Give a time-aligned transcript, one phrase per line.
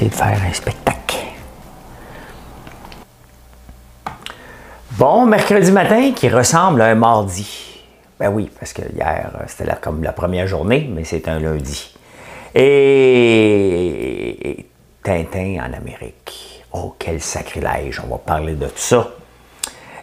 [0.00, 1.16] De faire un spectacle.
[4.92, 7.82] Bon, mercredi matin qui ressemble à un mardi.
[8.16, 11.92] Ben oui, parce que hier, c'était comme la première journée, mais c'est un lundi.
[12.54, 13.48] Et
[15.02, 16.64] Tintin en Amérique.
[16.72, 19.08] Oh, quel sacrilège, on va parler de tout ça.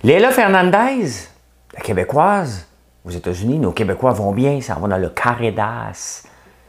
[0.04, 1.30] Léla Fernandez,
[1.74, 2.68] la Québécoise,
[3.06, 6.26] aux États-Unis, nos Québécois vont bien, ça va dans le carré d'as.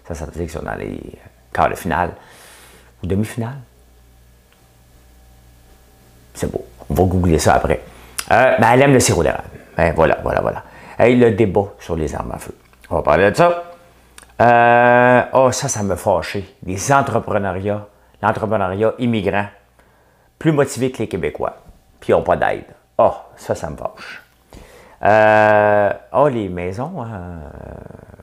[0.07, 1.01] Ça, ça veut dire qu'ils sont dans les
[1.53, 2.13] quarts de finale
[3.07, 3.59] demi-finale.
[6.35, 6.65] C'est beau.
[6.91, 7.83] On va googler ça après.
[8.31, 9.49] Euh, ben, elle aime le sirop d'érable.
[9.77, 10.63] Ben, voilà, voilà, voilà.
[10.99, 12.55] Et le débat sur les armes à feu.
[12.91, 13.65] On va parler de ça.
[14.41, 16.57] Euh, oh, ça, ça me fâché.
[16.65, 17.87] Les entrepreneuriats,
[18.23, 19.47] l'entrepreneuriat immigrant,
[20.39, 21.57] plus motivés que les Québécois,
[22.01, 22.65] puis ils n'ont pas d'aide.
[22.99, 24.23] Oh, ça, ça me fâche.
[25.03, 27.41] Euh, oh, les maisons, hein,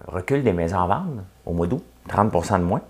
[0.07, 1.03] recul des maisons en vente
[1.45, 2.81] au mois d'août, 30% de moins.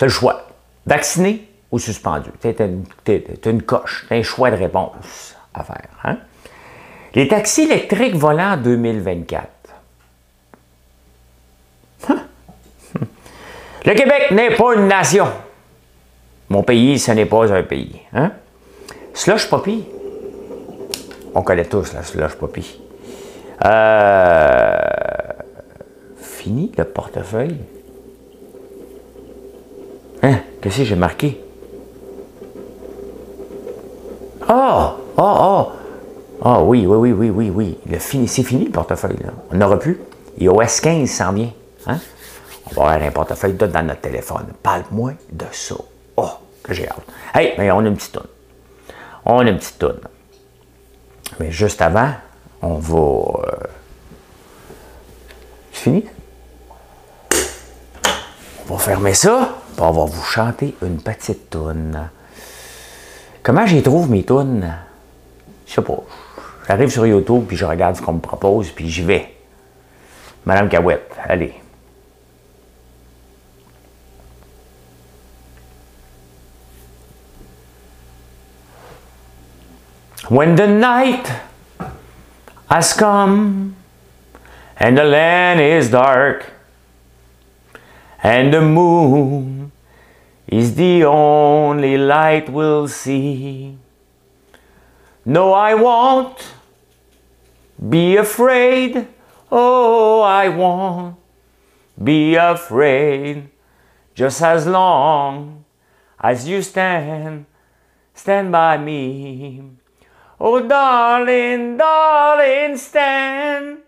[0.00, 0.46] Tu as le choix.
[0.86, 2.30] Vacciné ou suspendu.
[2.40, 5.88] Tu as, une coche, tu as un choix de réponse à faire.
[6.04, 6.16] Hein?
[7.14, 9.46] Les taxis électriques volants en 2024.
[13.84, 15.28] Le Québec n'est pas une nation.
[16.48, 18.00] Mon pays, ce n'est pas un pays.
[18.14, 18.32] Hein?
[19.12, 19.84] Slush Poppy.
[21.34, 22.80] On connaît tous la Slush Poppy.
[23.66, 24.78] Euh,
[26.16, 27.58] fini le portefeuille.
[30.22, 30.40] Hein?
[30.60, 31.40] Qu'est-ce que j'ai marqué?
[34.48, 34.96] Ah!
[35.16, 35.22] Ah!
[35.22, 35.72] Ah!
[36.42, 37.98] Ah oui, oui, oui, oui, oui, oui.
[37.98, 39.18] C'est fini le portefeuille.
[39.22, 39.30] Là.
[39.52, 40.00] On n'aura plus.
[40.40, 41.52] OS 15 s'en vient.
[41.86, 41.98] Hein?
[42.66, 44.46] On va avoir un portefeuille dans notre téléphone.
[44.62, 45.74] Parle-moi de ça.
[46.16, 46.30] Oh,
[46.62, 47.02] que j'ai hâte.
[47.34, 48.26] Hey, mais on a une petite toune.
[49.26, 50.00] On a une petite toune.
[51.38, 52.12] Mais juste avant,
[52.62, 52.96] on va.
[52.96, 53.66] Euh...
[55.72, 56.04] C'est fini?
[58.68, 62.08] On va fermer ça, on va vous chanter une petite toune.
[63.42, 64.70] Comment j'y trouve mes tounes?
[65.66, 66.02] Je sais pas.
[66.66, 69.34] J'arrive sur YouTube, puis je regarde ce qu'on me propose, puis j'y vais.
[70.44, 71.54] Madame Cahouette, allez.
[80.28, 81.26] When the night
[82.70, 83.74] has come
[84.78, 86.52] and the land is dark
[88.22, 89.59] and the moon
[90.50, 93.78] is the only light we'll see.
[95.24, 96.54] No, I won't
[97.88, 99.06] be afraid.
[99.50, 101.16] Oh, I won't
[102.02, 103.48] be afraid.
[104.12, 105.64] Just as long
[106.18, 107.46] as you stand,
[108.12, 109.62] stand by me.
[110.40, 113.78] Oh, darling, darling, stand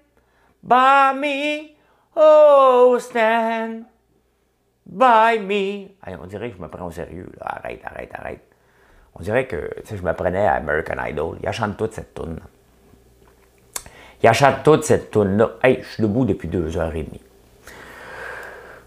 [0.62, 1.76] by me.
[2.14, 3.86] Oh, stand
[4.92, 5.88] by me.
[6.22, 7.30] on dirait que je me prends au sérieux.
[7.40, 8.40] Arrête, arrête, arrête.
[9.14, 11.38] On dirait que je me prenais à American Idol.
[11.42, 12.38] Il chante toute cette tune.
[14.22, 15.50] Il chante toute cette tune-là.
[15.62, 17.20] Hey, je suis debout depuis deux heures et demie.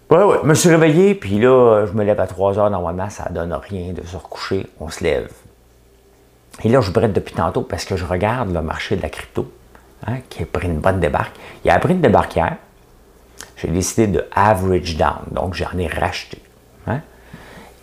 [0.08, 3.10] Ouais, ouais, je me suis réveillé, puis là, je me lève à trois heures normalement,
[3.10, 4.66] ça donne rien de se recoucher.
[4.78, 5.32] On se lève.
[6.62, 9.50] Et là, je brette depuis tantôt parce que je regarde le marché de la crypto,
[10.06, 11.34] hein, qui a pris une bonne débarque.
[11.64, 12.56] Il a pris une débarque hier.
[13.56, 16.38] J'ai décidé de average down, donc j'en ai racheté.
[16.86, 17.00] Hein?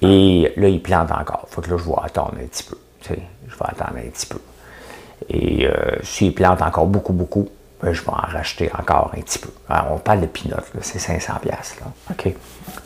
[0.01, 1.47] Et là, il plante encore.
[1.49, 2.77] Faut que là, je vais attendre un petit peu.
[3.09, 4.39] je vais attendre un petit peu.
[5.29, 7.49] Et euh, s'il plante encore beaucoup, beaucoup,
[7.81, 9.49] ben, je vais en racheter encore un petit peu.
[9.91, 11.75] on parle de peanuts, c'est 500 pièces
[12.09, 12.33] OK.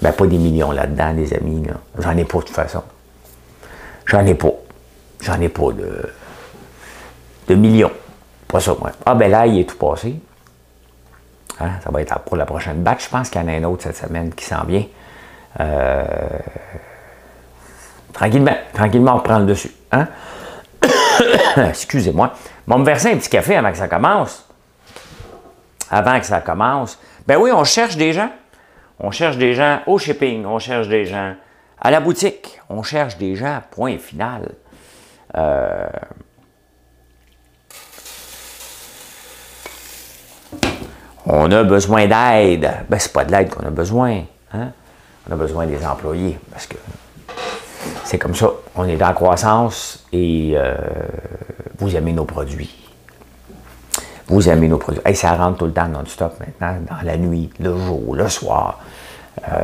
[0.01, 1.63] Ben, pas des millions là-dedans, les amis.
[1.99, 2.83] J'en ai pas de toute façon.
[4.05, 4.53] J'en ai pas.
[5.21, 6.09] J'en ai pas de,
[7.47, 7.91] de millions.
[8.47, 8.91] Pas ça, moi.
[9.05, 10.15] Ah, ben là, il est tout passé.
[11.59, 13.05] Hein, ça va être pour la prochaine batch.
[13.05, 14.85] Je pense qu'il y en a un autre cette semaine qui s'en vient.
[15.59, 16.05] Euh,
[18.13, 19.71] tranquillement, tranquillement, on reprend le dessus.
[19.91, 20.07] Hein?
[21.69, 22.33] Excusez-moi.
[22.69, 24.47] On me verser un petit café avant que ça commence.
[25.89, 26.99] Avant que ça commence.
[27.25, 28.29] Ben oui, on cherche des gens.
[28.99, 31.35] On cherche des gens au shipping, on cherche des gens
[31.79, 34.49] à la boutique, on cherche des gens, point final.
[35.35, 35.87] Euh,
[41.27, 42.69] on a besoin d'aide.
[42.89, 44.21] Ben, c'est pas de l'aide qu'on a besoin.
[44.53, 44.69] Hein?
[45.29, 46.77] On a besoin des employés parce que
[48.05, 48.49] c'est comme ça.
[48.75, 50.75] On est en croissance et euh,
[51.79, 52.73] vous aimez nos produits.
[54.27, 55.01] Vous aimez nos produits.
[55.05, 58.79] Et ça rentre tout le temps non-stop maintenant, dans la nuit, le jour, le soir,
[59.49, 59.63] euh,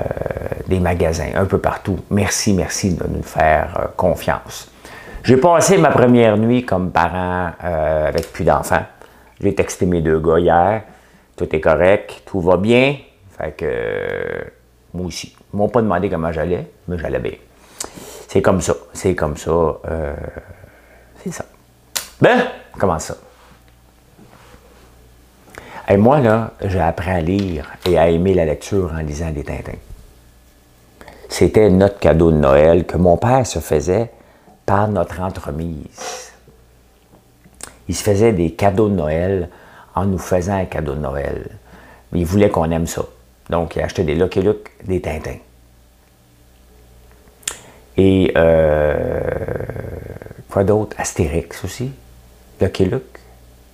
[0.68, 2.00] des magasins, un peu partout.
[2.10, 4.70] Merci, merci de nous faire euh, confiance.
[5.24, 8.84] J'ai passé ma première nuit comme parent avec plus d'enfants.
[9.40, 10.82] J'ai texté mes deux gars hier.
[11.48, 12.98] Tout correct, tout va bien.
[13.38, 14.52] Fait que
[14.94, 15.36] moi aussi.
[15.54, 17.34] Ils m'ont pas demandé comment j'allais, mais j'allais bien.
[18.28, 18.74] C'est comme ça.
[18.94, 19.52] C'est comme ça.
[19.52, 20.16] Euh,
[21.24, 21.46] c'est ça.
[22.22, 22.48] Ben,
[22.80, 23.16] comment ça?
[25.90, 29.44] Et moi, là, j'ai appris à lire et à aimer la lecture en lisant des
[29.44, 29.74] Tintins.
[31.28, 34.12] C'était notre cadeau de Noël que mon père se faisait
[34.66, 36.32] par notre entremise.
[37.90, 39.50] Il se faisait des cadeaux de Noël
[39.96, 41.48] en nous faisant un cadeau de Noël.
[42.14, 43.04] Il voulait qu'on aime ça.
[43.50, 45.38] Donc, il a des Lucky Luke, des Tintins.
[47.98, 49.22] Et euh,
[50.50, 50.96] quoi d'autre?
[51.00, 51.92] Astérix aussi.
[52.60, 53.20] Lucky Luke,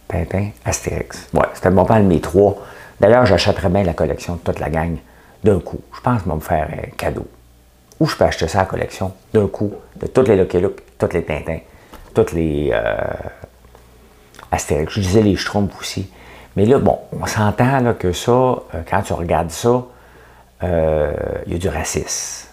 [0.07, 1.27] Tintin, Astérix.
[1.33, 2.57] Ouais, c'était bon pas mes trois.
[2.99, 4.97] D'ailleurs, j'achèterais bien la collection de toute la gang
[5.43, 5.79] d'un coup.
[5.95, 7.27] Je pense que me faire un cadeau.
[7.99, 10.81] Ou je peux acheter ça à la collection d'un coup, de toutes les Lucky Luke,
[10.97, 11.59] toutes les Tintins,
[12.13, 13.03] toutes les euh,
[14.51, 16.09] Je disais les Schtroumpfs aussi.
[16.55, 19.83] Mais là, bon, on s'entend que ça, euh, quand tu regardes ça,
[20.63, 21.13] euh,
[21.45, 22.47] il y a du racisme.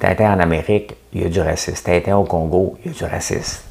[0.00, 1.84] Tintin en Amérique, il y a du racisme.
[1.84, 3.62] Tintin au Congo, il y a du racisme.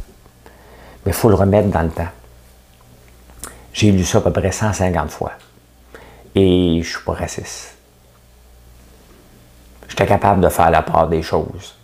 [1.06, 2.08] Mais il faut le remettre dans le temps.
[3.74, 5.34] J'ai lu ça à peu près 150 fois.
[6.34, 7.76] Et je suis pas raciste.
[9.88, 11.76] J'étais capable de faire la part des choses.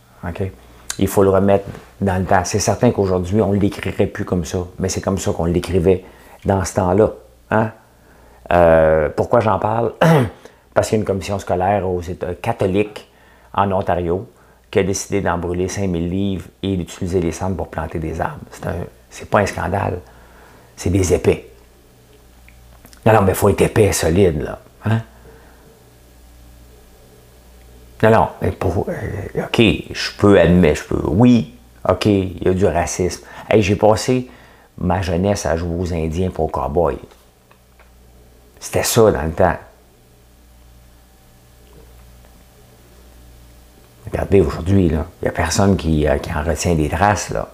[0.97, 1.65] Il faut le remettre
[2.01, 2.44] dans le temps.
[2.44, 6.03] C'est certain qu'aujourd'hui, on ne l'écrirait plus comme ça, mais c'est comme ça qu'on l'écrivait
[6.45, 7.12] dans ce temps-là.
[7.51, 7.71] Hein?
[8.51, 9.94] Euh, pourquoi j'en parle?
[10.74, 13.09] Parce qu'il y a une commission scolaire aux États catholiques
[13.53, 14.27] en Ontario
[14.69, 18.39] qui a décidé d'en brûler 5000 livres et d'utiliser les cendres pour planter des arbres.
[19.09, 20.00] C'est pas un scandale.
[20.77, 21.50] C'est des épais.
[23.06, 24.59] Non, mais il faut être épais, solide, là.
[24.86, 25.01] Hein?
[28.04, 31.54] Non, non, pour, euh, OK, je peux admettre, je peux, oui,
[31.88, 33.24] OK, il y a du racisme.
[33.50, 34.30] Hey, j'ai passé
[34.78, 36.98] ma jeunesse à jouer aux Indiens pour aux cowboys.
[38.60, 39.56] C'était ça dans le temps.
[44.06, 47.30] Regardez aujourd'hui, il n'y a personne qui, euh, qui, en retient des traces.
[47.30, 47.48] Là.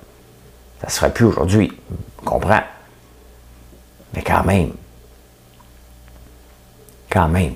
[0.82, 1.72] Ça ne se ferait plus aujourd'hui.
[2.22, 2.62] On comprend.
[4.14, 4.72] Mais quand même.
[7.10, 7.54] Quand même.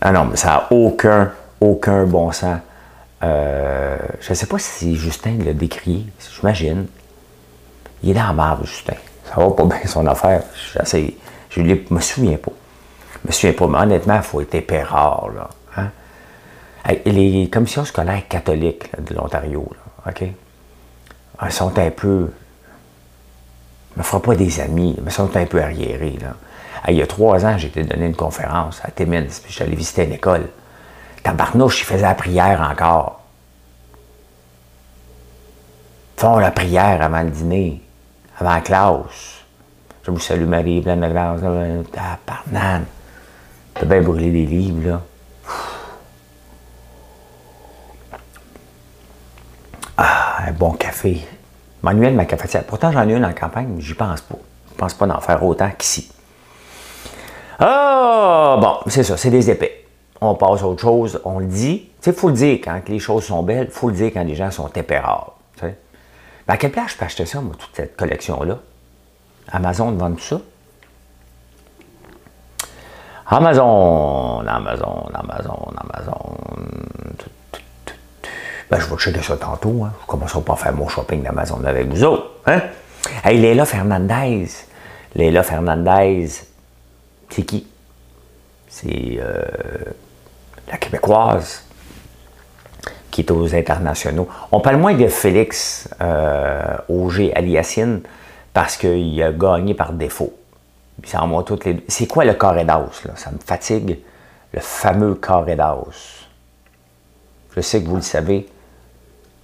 [0.00, 2.58] Ah non, mais ça n'a aucun, aucun bon sens.
[3.22, 6.06] Euh, je ne sais pas si Justin l'a décrié,
[6.36, 6.86] j'imagine.
[8.02, 8.94] Il est dans la Justin.
[9.24, 10.42] Ça va pas bien son affaire.
[10.70, 12.52] Je ne me souviens pas.
[13.12, 15.50] Je me souviens pas, mais honnêtement, il faut être épais rare, là.
[15.76, 15.90] Hein?
[17.04, 19.68] Les commissions scolaires catholiques de l'Ontario,
[20.06, 20.24] OK?
[21.42, 22.30] Elles sont un peu.
[23.96, 26.34] ne me feront pas des amis, mais sont un peu arriérées, là.
[26.88, 30.04] il y a trois ans, j'ai été donner une conférence à Timmins, puis j'allais visiter
[30.04, 30.48] une école.
[31.28, 33.20] Tabarnouche, il faisait la prière encore.
[36.16, 37.82] Font la prière avant le dîner,
[38.38, 39.44] avant la classe.
[40.04, 41.42] Je vous salue Marie, pleine de grâce.
[41.92, 42.86] Tabarnane.
[43.74, 45.02] T'as bien brûlé des livres, là.
[49.98, 51.28] Ah, un bon café.
[51.82, 52.64] Manuel, ma cafetière.
[52.64, 54.38] Pourtant, j'en ai une en campagne, mais j'y pense pas.
[54.70, 56.10] Je pense pas d'en faire autant qu'ici.
[57.58, 59.77] Ah, bon, c'est ça, c'est des épais.
[60.20, 61.90] On passe à autre chose, on le dit.
[62.00, 64.10] Tu sais, il faut le dire quand les choses sont belles, il faut le dire
[64.12, 64.68] quand les gens sont.
[64.68, 65.76] Tu sais.
[66.48, 68.58] à quelle place je peux acheter ça, moi, toute cette collection-là?
[69.52, 70.40] Amazon vend ça?
[73.30, 76.36] Amazon, Amazon, Amazon, Amazon.
[78.70, 79.84] Ben, je vais checker ça tantôt.
[79.84, 79.92] Hein.
[80.02, 82.30] Je commencerai pas à faire mon shopping d'Amazon avec vous autres.
[82.46, 82.60] Hein?
[83.24, 84.48] Hey, Léla Fernandez.
[85.14, 86.28] Léla Fernandez,
[87.30, 87.66] c'est qui?
[88.68, 89.42] C'est euh,
[90.70, 91.62] la Québécoise
[93.10, 94.28] qui est aux internationaux.
[94.52, 98.02] On parle moins de Félix euh, Auger Aliassine
[98.52, 100.32] parce qu'il a gagné par défaut.
[101.04, 103.02] C'est quoi le carré d'os?
[103.16, 103.98] Ça me fatigue.
[104.52, 106.26] Le fameux carré d'os.
[107.54, 108.48] Je sais que vous le savez.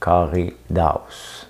[0.01, 1.49] Carré d'os.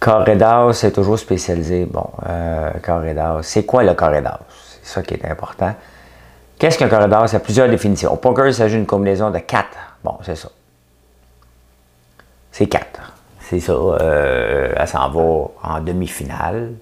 [0.00, 1.84] Carré d'os est toujours spécialisé.
[1.84, 3.42] Bon, euh.
[3.42, 4.78] C'est quoi le carré d'os?
[4.82, 5.74] C'est ça qui est important.
[6.60, 6.88] Qu'est-ce qu'un?
[6.88, 8.12] Il y a plusieurs définitions.
[8.12, 9.78] Au poker, il s'agit d'une combinaison de quatre.
[10.04, 10.50] Bon, c'est ça.
[12.52, 13.14] C'est quatre.
[13.40, 13.72] C'est ça.
[13.72, 16.72] Euh, elle s'en va en demi-finale.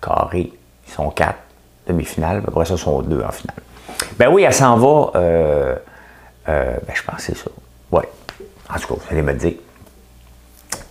[0.00, 0.52] Carré.
[0.86, 1.40] Ils sont quatre.
[1.88, 2.44] Demi-finale.
[2.46, 3.56] Après ça, ils sont deux en finale.
[4.16, 5.10] Ben oui, elle s'en va.
[5.16, 5.74] Euh,
[6.48, 7.50] euh, ben, je pense que c'est ça.
[7.90, 8.04] Oui.
[8.72, 9.54] En tout cas, vous allez me dire.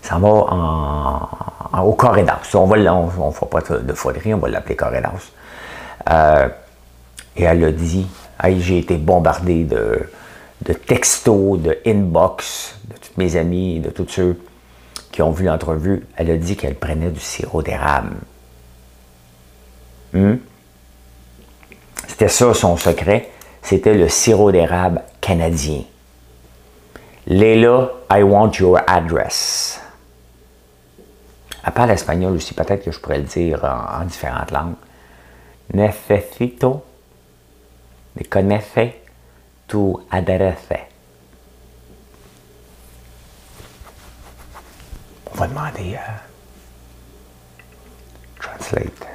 [0.01, 2.42] S'en va en, au Corridor.
[2.54, 5.13] On va on ne fera pas de folerie, on va l'appeler Corridor.
[7.36, 8.06] Et elle a dit
[8.58, 10.08] J'ai été bombardé de,
[10.88, 14.40] textos, de inbox, de tous mes amis, de tous ceux
[15.12, 16.06] qui ont vu l'entrevue.
[16.16, 18.16] Elle a dit qu'elle prenait du sirop d'érable.
[20.14, 20.36] Hmm?
[22.08, 23.30] C'était ça son secret.
[23.62, 25.84] C'était le sirop d'érable canadien.
[27.28, 29.80] Leila, I want your address.
[31.64, 34.76] Elle parle espagnol aussi, peut-être que je pourrais le dire en, différentes langues.
[35.74, 36.84] Necesito
[38.15, 39.01] de conocer
[39.72, 40.68] tu adresse.
[45.32, 46.18] On va demander à euh,
[48.38, 49.08] Translate.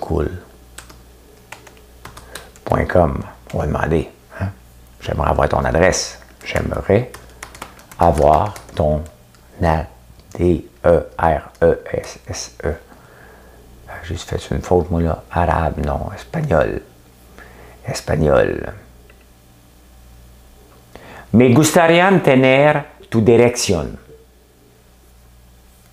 [0.00, 0.42] Cool.com.
[3.52, 4.10] On va demander.
[4.40, 4.48] Hein?
[5.02, 6.18] J'aimerais avoir ton adresse.
[6.44, 7.12] J'aimerais
[7.98, 9.04] avoir ton
[9.62, 10.88] A-D-E-R-E-S-S-E.
[14.08, 15.22] J'ai fait une faute, moi, là.
[15.30, 16.10] Arabe, non.
[16.14, 16.80] Espagnol.
[17.86, 18.72] Espagnol.
[21.32, 23.98] Me gustaría tener tu dirección.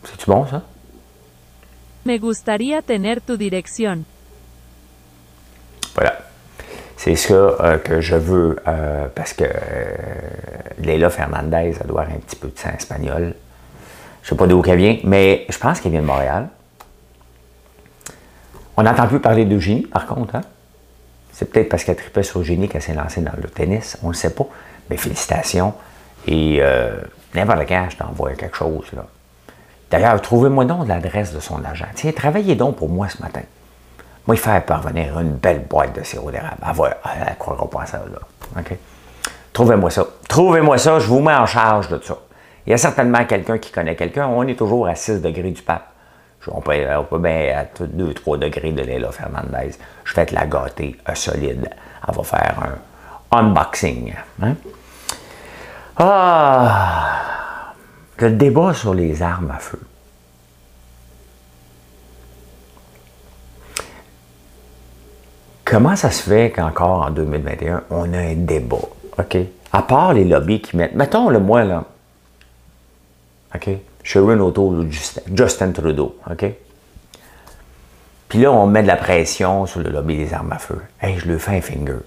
[0.04, 0.64] C'est-tu bon, ça?
[2.06, 4.06] Me gustaría tener tu dirección.
[5.94, 6.20] Voilà.
[6.98, 9.50] C'est ça euh, que je veux, euh, parce que euh,
[10.80, 13.36] Leila Fernandez, elle doit avoir un petit peu de sang espagnol.
[14.22, 16.50] Je ne sais pas d'où elle vient, mais je pense qu'elle vient de Montréal.
[18.78, 20.36] On n'entend plus parler d'Eugénie, par contre.
[20.36, 20.42] Hein?
[21.32, 23.98] C'est peut-être parce qu'elle tripait sur Eugénie qu'elle s'est lancée dans le tennis.
[24.04, 24.46] On ne le sait pas.
[24.90, 25.74] Mais félicitations.
[26.28, 26.62] Et
[27.34, 28.86] n'importe quand, je t'envoie quelque chose.
[28.94, 29.06] Là.
[29.92, 31.86] D'ailleurs, trouvez-moi donc l'adresse de son agent.
[31.96, 33.42] Tiens, travaillez donc pour moi ce matin.
[34.28, 36.58] Moi, il fait parvenir une belle boîte de sirop d'érable.
[36.64, 38.20] Elle ne croira pas à ça, là.
[38.60, 38.78] OK?
[39.54, 40.06] Trouvez-moi ça.
[40.28, 42.18] Trouvez-moi ça, je vous mets en charge de ça.
[42.66, 44.28] Il y a certainement quelqu'un qui connaît quelqu'un.
[44.28, 45.86] On est toujours à 6 degrés du pape.
[46.52, 49.72] On peut, on bien à 2-3 degrés de Léla Fernandez.
[50.04, 51.70] Je vais te la gâter euh, solide.
[52.08, 52.56] Elle va faire
[53.32, 54.14] un unboxing.
[54.42, 54.56] Hein?
[55.98, 57.74] Ah!
[58.18, 59.80] Le débat sur les armes à feu.
[65.66, 68.78] Comment ça se fait qu'encore en 2021, on a un débat?
[69.18, 69.38] OK?
[69.74, 70.96] À part les lobbies qui mettent.
[70.96, 71.84] Mettons le moi, là.
[73.56, 73.70] OK?
[74.06, 76.16] Sharon O'Toole Justin, Justin Trudeau.
[76.30, 76.46] OK?
[78.30, 80.80] Puis là, on met de la pression sur le lobby des armes à feu.
[81.02, 81.98] Hey, je le fais un finger.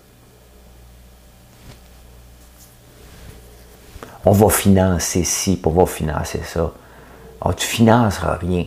[4.24, 6.72] On va financer ci, on va financer ça.
[7.44, 8.66] Oh, tu financeras rien.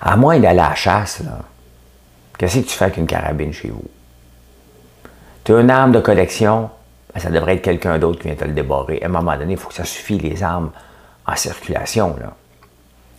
[0.00, 1.38] À moins d'aller à la chasse, là.
[2.36, 3.84] Qu'est-ce que tu fais avec une carabine chez vous?
[5.44, 6.70] Tu as une arme de collection,
[7.12, 9.00] ben, ça devrait être quelqu'un d'autre qui vient te le débarrer.
[9.02, 10.70] À un moment donné, il faut que ça suffise les armes
[11.26, 12.16] en circulation.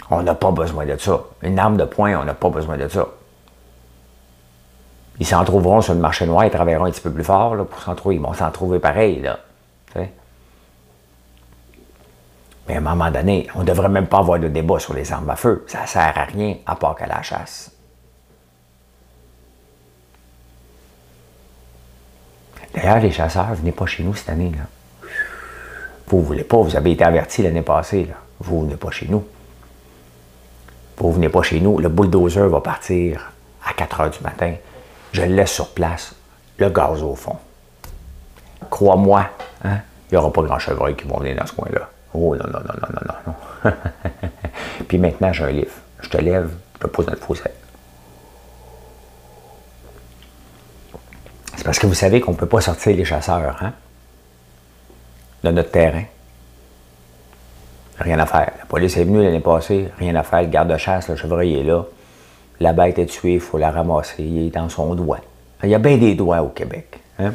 [0.09, 1.21] On n'a pas besoin de ça.
[1.41, 3.07] Une arme de poing, on n'a pas besoin de ça.
[5.19, 7.81] Ils s'en trouveront sur le marché noir, ils travailleront un petit peu plus fort pour
[7.81, 8.15] s'en trouver.
[8.15, 9.21] Ils vont s'en trouver pareil.
[9.21, 9.39] Là.
[12.67, 15.11] Mais à un moment donné, on ne devrait même pas avoir de débat sur les
[15.11, 15.63] armes à feu.
[15.67, 17.71] Ça ne sert à rien à part qu'à la chasse.
[22.73, 24.51] D'ailleurs, les chasseurs, venez pas chez nous cette année.
[24.51, 24.65] Là.
[26.07, 28.05] Vous ne voulez pas, vous avez été avertis l'année passée.
[28.05, 28.15] Là.
[28.39, 29.23] Vous venez pas chez nous.
[30.97, 31.79] Vous venez pas chez nous.
[31.79, 33.31] Le bulldozer va partir
[33.65, 34.53] à 4 heures du matin.
[35.11, 36.13] Je le laisse sur place,
[36.57, 37.37] le gaz au fond.
[38.69, 39.29] Crois-moi,
[39.63, 39.77] hein,
[40.09, 41.89] il n'y aura pas grand chevreuil qui vont venir dans ce coin-là.
[42.13, 43.33] Oh non, non, non, non, non,
[43.65, 43.71] non.
[44.87, 45.73] Puis maintenant, j'ai un livre.
[46.01, 47.19] Je te lève, je te pose dans le.
[51.57, 53.73] C'est parce que vous savez qu'on ne peut pas sortir les chasseurs hein,
[55.45, 56.03] de notre terrain.
[57.99, 58.51] Rien à faire.
[58.59, 60.41] La police est venue l'année passée, rien à faire.
[60.41, 61.85] Le garde-chasse, le chevreuil est là.
[62.59, 64.23] La bête est tuée, il faut la ramasser.
[64.23, 65.19] Il est dans son doigt.
[65.63, 66.99] Il y a bien des doigts au Québec.
[67.19, 67.33] Hein?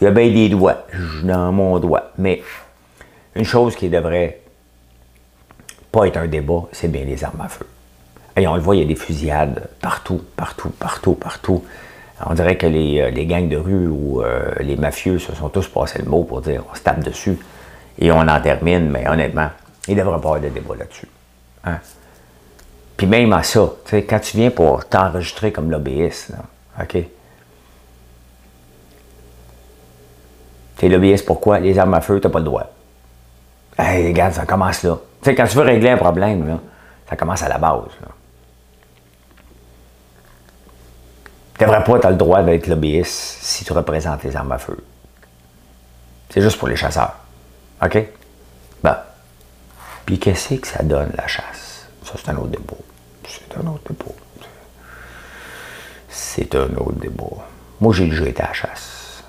[0.00, 0.86] Il y a bien des doigts
[1.22, 2.10] dans mon doigt.
[2.18, 2.42] Mais
[3.34, 4.40] une chose qui devrait
[5.92, 7.66] pas être un débat, c'est bien les armes à feu.
[8.36, 11.64] Et on le voit, il y a des fusillades partout, partout, partout, partout.
[12.24, 15.48] On dirait que les, euh, les gangs de rue ou euh, les mafieux se sont
[15.50, 17.38] tous passés le mot pour dire on se tape dessus
[17.98, 19.48] et on en termine, mais honnêtement,
[19.86, 21.08] il devrait pas avoir de débat là-dessus.
[21.64, 21.78] Hein.
[22.96, 26.32] Puis même à ça, quand tu viens pour t'enregistrer comme lobbyiste,
[26.80, 26.96] OK?
[30.76, 31.58] T'es lobbyiste pourquoi?
[31.58, 32.70] Les armes à feu, t'as pas le droit.
[33.78, 34.98] Hey, regarde, ça commence là.
[35.22, 36.58] Tu sais, quand tu veux régler un problème, là,
[37.08, 37.90] ça commence à la base.
[38.00, 38.08] Là.
[41.58, 44.76] Tu devrais pas avoir le droit d'être lobbyiste si tu représentes les armes à feu.
[46.28, 47.14] C'est juste pour les chasseurs.
[47.82, 47.98] OK?
[48.82, 48.98] Ben.
[50.04, 51.86] Puis qu'est-ce que ça donne, la chasse?
[52.04, 52.76] Ça, c'est un autre débat.
[53.26, 54.12] C'est un autre débat.
[56.08, 57.46] C'est un autre débat.
[57.80, 59.22] Moi, j'ai déjà été à la chasse.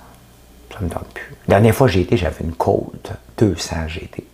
[0.74, 1.34] Ça me tente plus.
[1.48, 3.12] La dernière fois que j'ai été, j'avais une côte.
[3.38, 4.26] 200 GT.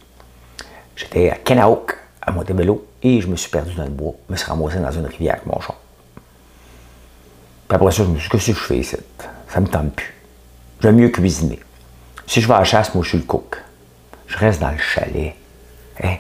[0.95, 4.13] J'étais à Kenahawk, à Montebello, et je me suis perdu dans le bois.
[4.27, 5.59] Je me suis ramassé dans une rivière avec mon.
[7.67, 8.98] Puis après ça, je me suis dit, qu'est-ce que je fais ici?
[9.50, 10.13] Ça me tente plus.
[10.82, 11.60] J'aime mieux cuisiner.
[12.27, 13.62] Si je vais à la chasse, moi, je suis le cook.
[14.27, 15.36] Je reste dans le chalet.
[16.03, 16.15] Hein?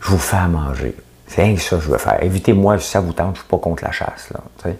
[0.00, 0.94] Je vous fais à manger.
[1.26, 2.22] C'est rien que ça que je veux faire.
[2.22, 4.30] Évitez-moi si ça vous tente, je ne suis pas contre la chasse.
[4.32, 4.70] Là,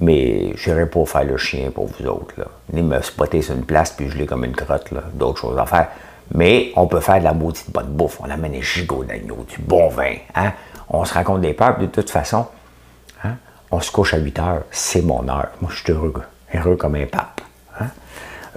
[0.00, 2.34] Mais je n'irai pas faire le chien pour vous autres.
[2.36, 2.46] Là.
[2.68, 5.66] Venez me spotter sur une place puis je l'ai comme une crotte, d'autres choses à
[5.66, 5.88] faire.
[6.32, 8.18] Mais on peut faire de la maudite bonne bouffe.
[8.20, 10.14] On amène des gigots d'agneau, du bon vin.
[10.34, 10.52] Hein?
[10.88, 11.78] On se raconte des peurs.
[11.78, 12.46] De toute façon?
[13.70, 14.62] On se couche à 8 heures.
[14.70, 15.50] C'est mon heure.
[15.60, 16.12] Moi, je suis heureux,
[16.54, 17.40] heureux comme un pape.
[17.80, 17.88] Hein?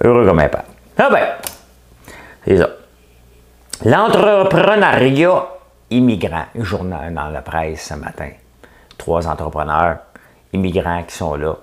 [0.02, 0.68] Heureux comme un pape.
[0.96, 1.26] Ah ben,
[2.44, 2.68] c'est ça.
[3.84, 5.48] L'entrepreneuriat
[5.90, 8.30] immigrants, journal dans la presse ce matin.
[8.96, 9.98] Trois entrepreneurs
[10.52, 11.56] immigrants qui sont là.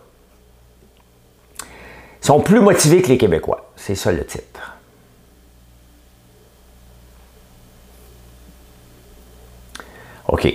[1.59, 3.71] Ils sont plus motivés que les Québécois.
[3.75, 4.73] C'est ça le titre.
[10.27, 10.47] OK.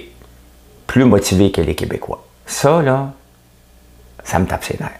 [0.87, 2.25] Plus motivés que les Québécois.
[2.51, 3.13] Ça, là,
[4.25, 4.99] ça me tape ses nerfs.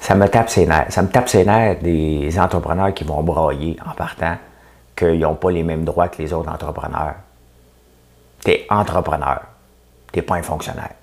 [0.00, 0.86] Ça me tape ses nerfs.
[0.90, 4.36] Ça me tape ses nerfs des entrepreneurs qui vont broyer en partant
[4.94, 7.16] qu'ils n'ont pas les mêmes droits que les autres entrepreneurs.
[8.44, 9.42] Tu es entrepreneur,
[10.12, 10.94] tu n'es pas un fonctionnaire.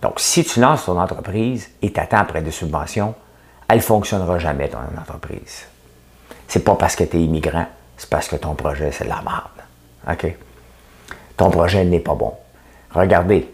[0.00, 3.14] Donc, si tu lances ton entreprise et t'attends après des subventions,
[3.68, 5.66] elle ne fonctionnera jamais, ton entreprise.
[6.48, 7.66] C'est pas parce que tu es immigrant,
[7.98, 9.60] c'est parce que ton projet, c'est de la merde.
[10.10, 10.36] OK?
[11.40, 12.34] Ton projet n'est pas bon.
[12.90, 13.48] Regardez,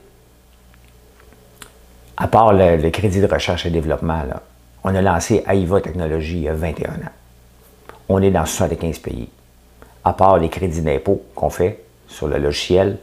[2.16, 4.24] à part le, crédit de recherche et développement,
[4.82, 7.14] on a lancé AIVA Technologies il y a 21 ans
[8.08, 9.28] on est dans 75 pays.
[10.02, 12.98] À part les crédits d'impôt qu'on fait sur le logiciel,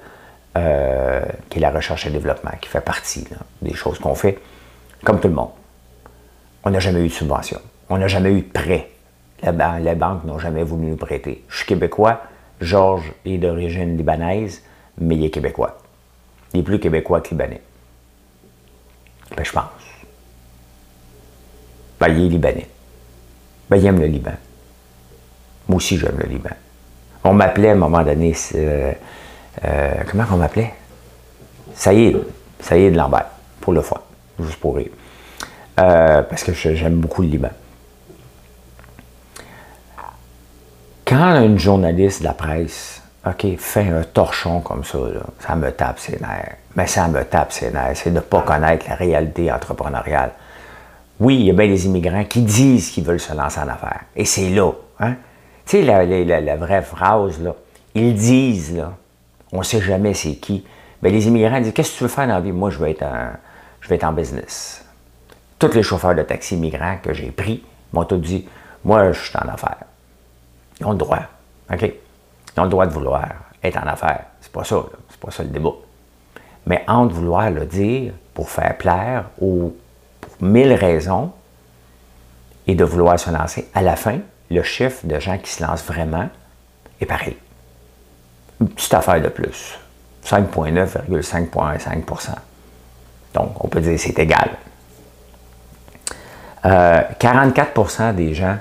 [0.57, 3.25] euh, qui est la recherche et développement, qui fait partie
[3.61, 4.37] des choses qu'on fait,
[5.05, 5.51] comme tout le monde.
[6.65, 7.61] On n'a jamais eu de subvention.
[7.87, 8.89] On n'a jamais eu de prêt.
[9.43, 11.45] Les, banques n'ont jamais voulu nous prêter.
[11.47, 12.23] Je suis québécois.
[12.59, 14.61] Georges est d'origine libanaise,
[14.99, 15.79] mais il est québécois.
[16.53, 17.61] Il est plus québécois que libanais.
[19.35, 19.65] Ben, je pense.
[21.99, 22.67] Ben, il est libanais.
[23.69, 24.33] Ben, il aime le Liban.
[25.67, 26.51] Moi aussi, j'aime le Liban.
[27.23, 28.91] On m'appelait à un moment donné, euh,
[29.63, 30.73] euh, comment on m'appelait?
[31.73, 32.19] Saïd,
[32.59, 33.27] Saïd Lambert,
[33.61, 34.01] pour le fun,
[34.39, 34.91] juste pour rire.
[35.79, 37.49] Euh, parce que j'aime beaucoup le Liban.
[41.05, 44.99] Quand une journaliste de la presse OK, fait un torchon comme ça,
[45.39, 46.57] ça me tape ses nerfs.
[46.75, 50.31] Mais ça me tape ses nerfs, c'est de ne pas connaître la réalité entrepreneuriale.
[51.19, 54.01] Oui, il y a bien des immigrants qui disent qu'ils veulent se lancer en affaires.
[54.15, 54.71] Et c'est là.
[54.99, 55.15] Hein?
[55.65, 57.55] Tu sais, la, vraie phrase, là,
[57.95, 58.93] ils disent, là,
[59.53, 60.65] on ne sait jamais c'est qui.
[61.01, 62.51] Mais les immigrants disent Qu'est-ce que tu veux faire dans la vie?
[62.51, 63.31] Moi, je vais être en,
[63.79, 64.83] je vais être en business.
[65.59, 68.47] Tous les chauffeurs de taxi immigrants que j'ai pris m'ont tous dit
[68.83, 69.83] Moi, je suis en affaires.
[70.81, 71.19] Ils ont le droit.
[71.71, 71.93] OK?
[72.55, 73.27] Ils ont le droit de vouloir
[73.63, 74.25] être en affaires.
[74.41, 75.71] C'est pas ça, c'est pas ça le débat.
[76.65, 79.75] Mais entre vouloir le dire pour faire plaire ou
[80.21, 81.31] pour mille raisons
[82.67, 85.83] et de vouloir se lancer, à la fin, le chiffre de gens qui se lancent
[85.83, 86.29] vraiment
[87.01, 87.37] est pareil.
[88.61, 89.77] Une petite affaire de plus.
[90.25, 92.29] 5,9,5,5%
[93.33, 94.51] Donc, on peut dire que c'est égal.
[96.63, 98.57] 44% euh, des gens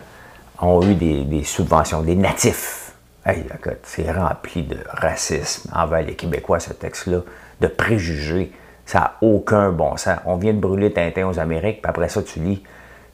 [0.60, 2.81] ont eu des, subventions, des natifs.
[3.24, 3.44] Hey,
[3.84, 7.20] c'est rempli de racisme envers les Québécois, ce texte-là,
[7.60, 8.52] de préjugés.
[8.84, 10.18] Ça n'a aucun bon sens.
[10.24, 12.64] On vient de brûler Tintin aux Amériques, puis après ça, tu lis,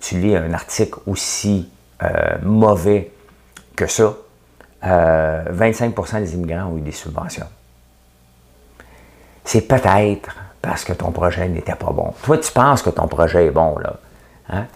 [0.01, 1.71] tu lis un article aussi
[2.03, 3.11] euh, mauvais
[3.77, 4.15] que ça,
[4.83, 7.47] 25% euh, des immigrants ont eu des subventions.
[9.45, 12.15] C'est peut-être parce que ton projet n'était pas bon.
[12.23, 13.97] Toi, tu penses que ton projet est bon, là.
[14.49, 14.67] Hein?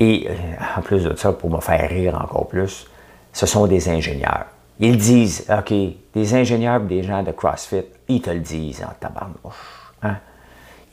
[0.00, 0.34] Et euh,
[0.76, 2.89] en plus de ça, pour me faire rire encore plus,
[3.32, 4.46] ce sont des ingénieurs.
[4.78, 5.72] Ils disent, OK,
[6.14, 9.92] des ingénieurs des gens de CrossFit, ils te le disent en tabarnouche.
[10.02, 10.16] Hein?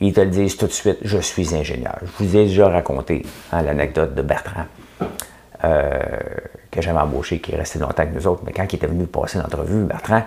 [0.00, 1.96] Ils te le disent tout de suite, je suis ingénieur.
[2.02, 4.66] Je vous ai déjà raconté hein, l'anecdote de Bertrand.
[5.64, 5.98] Euh,
[6.70, 9.06] que j'avais embauché, qui est resté longtemps avec nous autres, mais quand il était venu
[9.06, 10.22] passer l'entrevue, Bertrand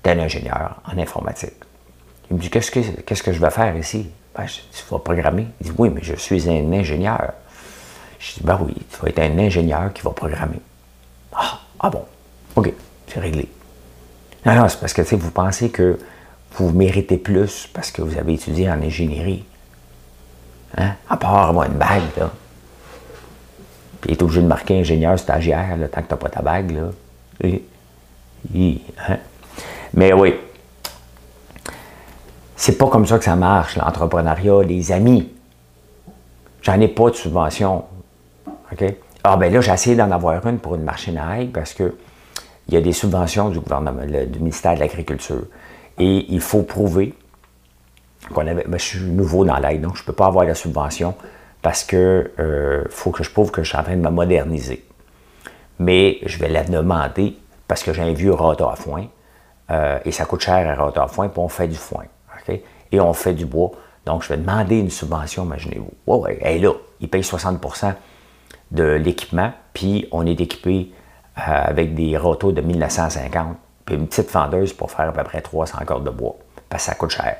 [0.00, 1.54] était un ingénieur en informatique.
[2.30, 4.08] Il me dit Qu'est-ce que, je vais faire ici?
[4.36, 5.46] Ben, je dis, Tu vas programmer.
[5.60, 7.32] Il dit Oui, mais je suis un ingénieur.
[8.20, 10.60] Je dis Ben oui, tu vas être un ingénieur qui va programmer.
[11.80, 12.04] Ah, bon,
[12.56, 12.72] OK,
[13.06, 13.48] c'est réglé.
[14.44, 15.98] Non, non, c'est parce que vous pensez que
[16.52, 19.44] vous méritez plus parce que vous avez étudié en ingénierie.
[20.76, 20.94] Hein?
[21.08, 22.30] À part avoir une bague, là.
[24.00, 26.70] Puis il est obligé de marquer ingénieur stagiaire, là, tant que tu pas ta bague,
[26.70, 26.90] là.
[29.08, 29.18] hein?
[29.94, 30.34] Mais oui,
[32.56, 35.32] c'est pas comme ça que ça marche, l'entrepreneuriat, les amis.
[36.62, 37.84] J'en ai pas de subvention.
[38.72, 38.84] OK?
[39.30, 41.94] Ah, ben là, j'ai essayé d'en avoir une pour une machine à aigles parce que
[42.66, 45.42] il y a des subventions du gouvernement, du ministère de l'Agriculture.
[45.98, 47.12] Et il faut prouver
[48.32, 48.64] qu'on avait.
[48.66, 51.14] Ben, je suis nouveau dans l'aide, donc je ne peux pas avoir la subvention
[51.60, 54.86] parce que euh, faut que je prouve que je suis en train de me moderniser.
[55.78, 57.36] Mais je vais la demander
[57.66, 59.08] parce que j'ai un vieux râteau à foin
[59.70, 62.04] euh, et ça coûte cher un râteau à foin, puis on fait du foin.
[62.90, 63.72] Et on fait du bois.
[64.06, 65.92] Donc, je vais demander une subvention, imaginez-vous.
[66.06, 66.72] Ouais, ouais, elle est là.
[67.00, 67.60] Il paye 60
[68.70, 70.92] de l'équipement, puis on est équipé
[71.38, 75.40] euh, avec des râteaux de 1950, puis une petite fendeuse pour faire à peu près
[75.40, 76.36] 300 cordes de bois,
[76.68, 77.36] parce que ça coûte cher.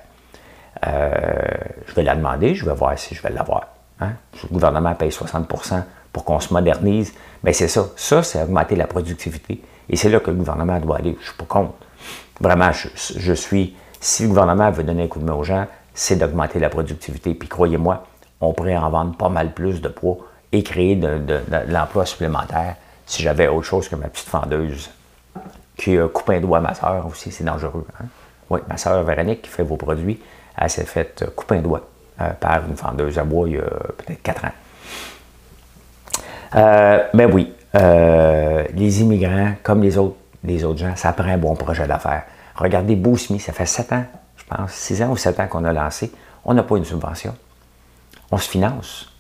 [0.87, 1.23] Euh,
[1.87, 3.67] je vais la demander, je vais voir si je vais l'avoir.
[4.01, 4.13] Hein.
[4.43, 7.15] Le gouvernement paye 60% pour qu'on se modernise.
[7.43, 7.87] Mais c'est ça.
[7.97, 9.63] Ça, c'est augmenter la productivité.
[9.89, 11.13] Et c'est là que le gouvernement doit aller.
[11.15, 11.75] Je ne suis pas contre.
[12.41, 13.77] Vraiment, je, suis.
[14.01, 17.35] Si le gouvernement veut donner un coup de main aux gens, c'est d'augmenter la productivité.
[17.35, 18.05] Puis croyez-moi,
[18.41, 20.19] on pourrait en vendre pas mal plus de poids
[20.53, 24.91] et créer de, l'emploi supplémentaire si j'avais autre chose que ma petite fendeuse
[25.77, 27.87] qui a coupé un doigt à ma soeur aussi, c'est dangereux.
[28.01, 28.07] Hein.
[28.51, 30.21] Oui, ma soeur Véronique qui fait vos produits,
[30.57, 31.89] elle s'est fait couper un doigt
[32.21, 34.53] euh, par une fendeuse à bois il y a peut-être quatre ans.
[36.57, 41.39] Euh, ben oui, euh, les immigrants, comme les autres, les autres gens, ça prend un
[41.39, 42.25] bon projet d'affaires.
[42.57, 44.05] Regardez Boosmi, ça fait sept ans,
[44.37, 46.11] je pense, six ans ou sept ans qu'on a lancé.
[46.45, 47.35] On n'a pas une subvention.
[48.31, 49.13] On se finance.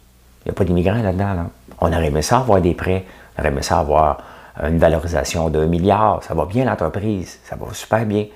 [0.48, 1.50] N'y a pas d'immigrants là-dedans.
[1.80, 3.04] On aurait aimé ça avoir des prêts,
[3.36, 4.18] on aurait aimé ça avoir
[4.62, 6.22] une valorisation d'un milliard.
[6.22, 8.26] Ça va bien l'entreprise, ça va super bien.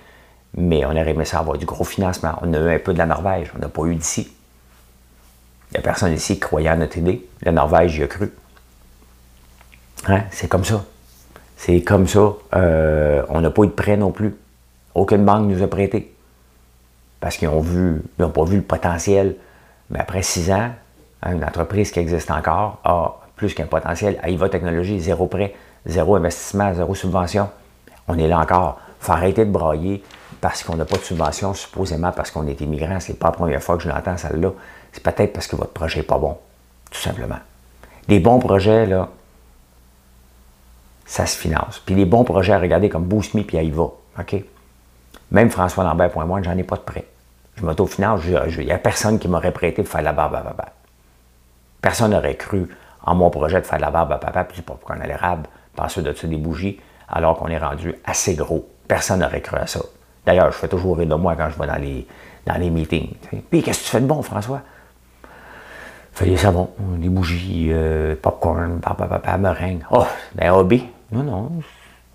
[0.55, 2.35] Mais on aurait aimé ça avoir du gros financement.
[2.43, 4.31] On a eu un peu de la Norvège, on n'a pas eu d'ici.
[5.71, 7.27] Il n'y a personne ici qui croyait à notre idée.
[7.41, 8.31] La Norvège y a cru.
[10.07, 10.25] Hein?
[10.31, 10.85] C'est comme ça.
[11.57, 12.35] C'est comme ça.
[12.55, 14.37] Euh, on n'a pas eu de prêt non plus.
[14.95, 16.15] Aucune banque nous a prêté.
[17.21, 19.37] Parce qu'ils ont vu, ils n'ont pas vu le potentiel.
[19.89, 20.73] Mais après six ans,
[21.25, 24.19] une entreprise qui existe encore a plus qu'un potentiel.
[24.23, 25.55] À IVA Technologie, zéro prêt,
[25.87, 27.49] zéro investissement, zéro subvention.
[28.09, 28.81] On est là encore.
[29.01, 30.03] Il faut arrêter de brailler
[30.41, 32.99] parce qu'on n'a pas de subvention, supposément parce qu'on est immigrant.
[33.01, 34.51] C'est pas la première fois que je l'entends, celle-là.
[34.93, 36.37] C'est peut-être parce que votre projet n'est pas bon,
[36.91, 37.39] tout simplement.
[38.09, 39.09] Des bons projets, là,
[41.07, 41.81] ça se finance.
[41.85, 44.37] Puis les bons projets à regarder comme Boost Me puis Aïva, OK?
[45.31, 47.07] Même François Lambert.moi, j'en ai pas de prêt.
[47.57, 50.73] Je m'autofinance, il n'y a personne qui m'aurait prêté pour faire la barbe à.
[51.83, 52.69] Personne n'aurait cru
[53.05, 56.01] en mon projet de faire la barbe à papa, puis pas qu'on a l'érable, passer
[56.01, 58.67] de dessus des bougies, alors qu'on est rendu assez gros.
[58.87, 59.81] Personne n'aurait cru à ça.
[60.25, 62.07] D'ailleurs, je fais toujours rire de moi quand je vais dans les,
[62.47, 63.15] dans les meetings.
[63.51, 64.61] Puis, qu'est-ce que tu fais de bon, François?
[66.13, 69.83] Fais des savons, des bougies, euh, popcorn, papa, papa, meringue.
[69.91, 70.87] Oh, ben, hobby.
[71.11, 71.51] Non, non,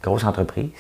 [0.02, 0.72] grosse entreprise.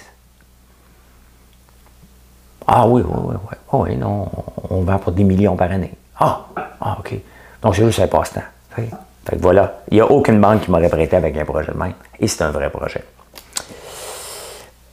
[2.66, 3.58] Ah oui, oui, oui, oui.
[3.72, 4.30] Oh, oui, non,
[4.70, 5.94] on vend pour des millions par année.
[6.20, 6.46] Ah,
[6.80, 7.16] ah OK.
[7.62, 8.42] Donc, c'est juste un passe-temps.
[8.78, 11.78] Fait que voilà, il n'y a aucune banque qui m'aurait prêté avec un projet de
[11.78, 11.94] même.
[12.20, 13.04] Et c'est un vrai projet.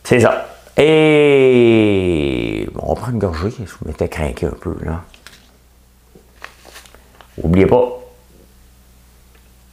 [0.02, 0.46] C'est ça.
[0.76, 3.52] Et on prend une gorgée.
[3.58, 5.02] Je m'étais craqué un peu, là.
[7.42, 8.00] Oubliez pas.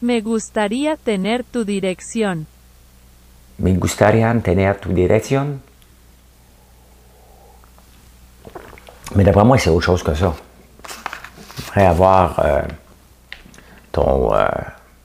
[0.01, 2.45] Me gustaría tener tu dirección.
[3.59, 5.59] Me gustaría tener tu dirección.
[9.15, 10.33] Mais d'après moi, c'est autre chose que ça.
[11.57, 12.61] J'aimerais avoir euh,
[13.91, 14.33] ton.
[14.33, 14.47] Euh,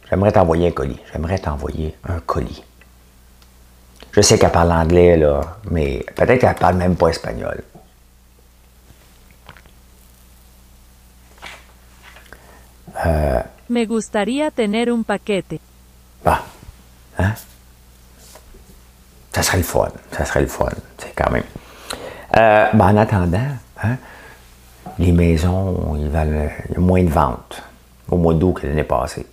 [0.08, 1.00] j'aimerais t'envoyer un colis.
[1.12, 2.62] J'aimerais t'envoyer un colis.
[4.12, 7.62] Je sais qu'elle parle anglais, là, mais peut-être qu'elle parle même pas espagnol.
[13.04, 15.60] Euh, Me gustaría tener un paquete.
[16.24, 16.42] Bah,
[17.18, 17.34] hein?
[19.32, 19.88] Ça serait le fun.
[20.12, 21.44] Ça serait le fun, c'est quand même.
[22.38, 23.50] Euh, ben, en attendant,
[23.82, 23.96] hein,
[24.98, 27.62] les maisons, ils valent, il y a moins de ventes
[28.10, 29.26] au mois d'août l'année passée.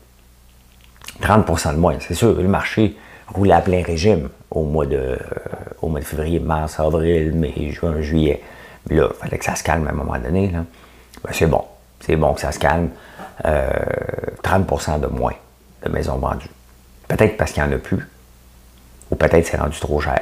[1.21, 2.33] 30% de moins, c'est sûr.
[2.33, 2.97] Le marché
[3.33, 5.17] roulait à plein régime au mois de,
[5.81, 8.41] au mois de février, mars, avril, mai, juin, juillet.
[8.89, 10.49] Mais là, il fallait que ça se calme à un moment donné.
[10.49, 11.63] Ben, c'est bon.
[11.99, 12.89] C'est bon que ça se calme.
[13.43, 15.33] 30% euh, de moins
[15.83, 16.49] de maisons vendues.
[17.07, 18.07] Peut-être parce qu'il n'y en a plus,
[19.11, 20.21] ou peut-être c'est rendu trop cher.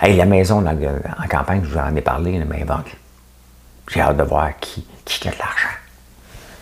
[0.00, 2.98] Hey, la maison en campagne, je vous en ai parlé, est vendue.
[3.88, 5.68] J'ai hâte de voir qui, qui a de l'argent.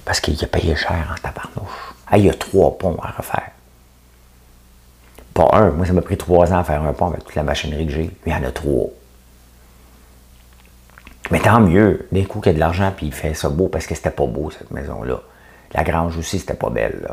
[0.05, 1.95] Parce qu'il a payé cher en tabarnouche.
[2.11, 3.51] Hey, il y a trois ponts à refaire.
[5.33, 5.71] Pas un.
[5.71, 7.93] Moi, ça m'a pris trois ans à faire un pont avec toute la machinerie que
[7.93, 8.11] j'ai.
[8.27, 8.89] Il y en a trois.
[11.31, 13.69] Mais tant mieux, d'un coup qu'il y a de l'argent, puis il fait ça beau,
[13.69, 15.21] parce que c'était pas beau, cette maison-là.
[15.73, 17.09] La grange aussi, c'était pas belle.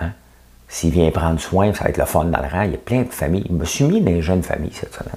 [0.00, 0.12] Hein?
[0.68, 2.62] S'il vient prendre soin, ça va être le fun dans le rang.
[2.62, 3.44] Il y a plein de familles.
[3.48, 5.12] Il me suis mis dans les jeunes familles cette semaine.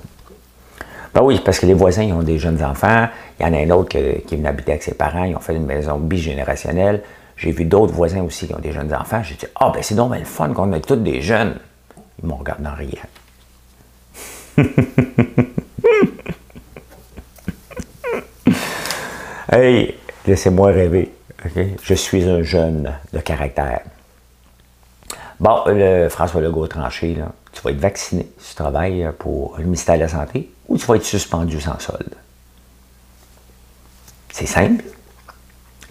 [1.16, 3.08] Ben oui, parce que les voisins, ils ont des jeunes enfants.
[3.40, 5.24] Il y en a un autre qui est venu habiter avec ses parents.
[5.24, 7.04] Ils ont fait une maison bigénérationnelle.
[7.38, 9.24] J'ai vu d'autres voisins aussi qui ont des jeunes enfants.
[9.24, 11.56] J'ai dit, ah, ben c'est donc le fun qu'on ait tous des jeunes.
[12.22, 12.90] Ils m'ont regardé en riant.
[19.54, 19.96] hey,
[20.28, 21.14] laissez-moi rêver.
[21.82, 23.84] Je suis un jeune de caractère.
[25.40, 29.64] Bon, le François Legault tranché, là, tu vas être vacciné si tu travailles pour le
[29.64, 32.16] ministère de la Santé ou tu vas être suspendu sans solde?
[34.32, 34.84] C'est simple.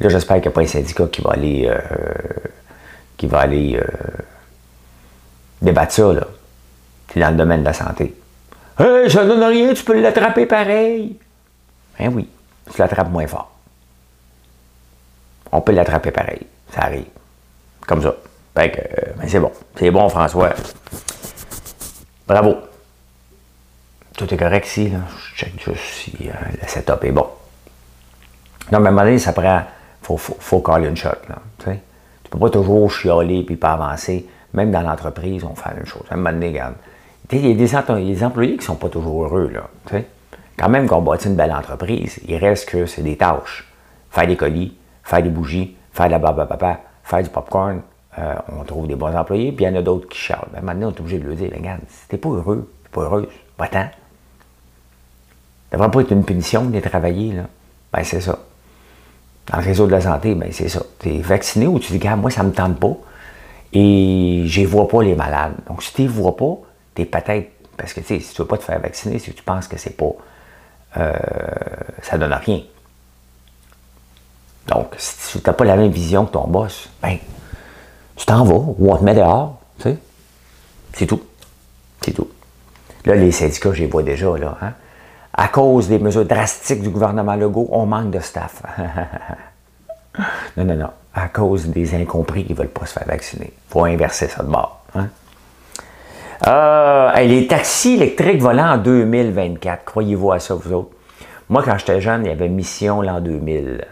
[0.00, 1.80] Là, j'espère qu'il n'y a pas un syndicat qui va aller, euh,
[3.16, 3.87] qui va aller euh,
[5.62, 6.12] débattre ça.
[6.12, 6.26] Là.
[7.12, 8.14] C'est dans le domaine de la santé.
[8.78, 11.16] Hey, ça donne rien, tu peux l'attraper pareil.
[11.98, 12.28] Ben oui,
[12.72, 13.52] tu l'attrapes moins fort.
[15.52, 16.44] On peut l'attraper pareil.
[16.72, 17.06] Ça arrive.
[17.87, 18.14] Comme ça.
[18.56, 19.52] Fait que, euh, ben c'est bon.
[19.78, 20.54] C'est bon, François.
[22.26, 22.56] Bravo.
[24.16, 24.98] Tout est correct ici, là.
[25.33, 27.27] Je check juste si euh, le setup est bon.
[28.70, 29.62] Non, mais à un moment donné, ça prend.
[30.03, 31.37] Faut, faut, faut caler une shot, là.
[31.59, 31.81] Tu sais?
[32.22, 34.27] Tu peux pas toujours chialer puis pas avancer.
[34.53, 36.03] Même dans l'entreprise, on fait la même chose.
[36.11, 36.74] À un moment donné, regarde.
[37.33, 39.68] Il y a des, employés qui sont pas toujours heureux, là.
[39.87, 40.07] Tu sais?
[40.57, 43.66] Quand même qu'on bâtit une belle entreprise, il reste que c'est des tâches.
[44.11, 47.83] Faire des colis, faire des bougies, faire de la papa, faire du popcorn,
[48.18, 50.48] euh, on trouve des bons employés, puis il y en a d'autres qui charlent.
[50.53, 53.00] Ben, maintenant, on est obligé de leur dire, regarde, si t'es pas heureux, t'es pas
[53.03, 53.27] heureuse,
[53.59, 53.88] va-t'en.
[55.74, 57.42] Ça devrait pas être une punition de travailler, là.
[57.92, 58.38] Ben, c'est ça.
[59.48, 60.80] Dans le réseau de la santé, ben, c'est ça.
[61.00, 62.96] Tu es vacciné ou tu dis, regarde, moi, ça me tente pas.
[63.72, 65.54] Et je vois pas les malades.
[65.66, 66.58] Donc, si tu ne vois pas,
[66.94, 67.50] tu es peut-être.
[67.76, 69.76] Parce que, tu sais, si tu veux pas te faire vacciner, si tu penses que
[69.76, 70.12] c'est pas.
[70.96, 71.12] Euh,
[72.02, 72.60] ça donne rien.
[74.68, 77.18] Donc, si tu n'as pas la même vision que ton boss, ben,
[78.14, 79.98] tu t'en vas ou on te met dehors, tu sais.
[80.92, 81.22] C'est tout.
[82.00, 82.28] C'est tout.
[83.06, 84.56] Là, les syndicats, je les vois déjà, là.
[84.62, 84.74] Hein?
[85.37, 88.62] À cause des mesures drastiques du gouvernement Legault, on manque de staff.
[90.57, 90.90] non, non, non.
[91.12, 93.53] À cause des incompris qui ne veulent pas se faire vacciner.
[93.53, 94.81] Il faut inverser ça de bord.
[94.94, 95.09] Hein?
[96.47, 100.90] Euh, les taxis électriques volants en 2024, croyez-vous à ça, vous autres?
[101.49, 103.85] Moi, quand j'étais jeune, il y avait Mission l'an 2000.